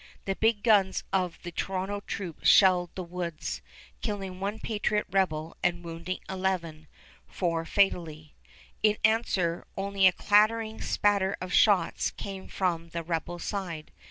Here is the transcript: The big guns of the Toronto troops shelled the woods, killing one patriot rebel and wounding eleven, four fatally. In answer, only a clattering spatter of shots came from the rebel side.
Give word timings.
The 0.25 0.35
big 0.35 0.63
guns 0.63 1.03
of 1.13 1.37
the 1.43 1.51
Toronto 1.51 1.99
troops 1.99 2.49
shelled 2.49 2.89
the 2.95 3.03
woods, 3.03 3.61
killing 4.01 4.39
one 4.39 4.57
patriot 4.57 5.05
rebel 5.11 5.55
and 5.61 5.83
wounding 5.85 6.17
eleven, 6.27 6.87
four 7.27 7.65
fatally. 7.65 8.33
In 8.81 8.97
answer, 9.03 9.63
only 9.77 10.07
a 10.07 10.11
clattering 10.11 10.81
spatter 10.81 11.37
of 11.39 11.53
shots 11.53 12.09
came 12.09 12.47
from 12.47 12.89
the 12.89 13.03
rebel 13.03 13.37
side. 13.37 13.91